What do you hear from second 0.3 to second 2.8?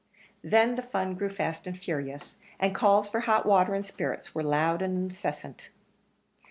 Then the fun grew fast and furious, and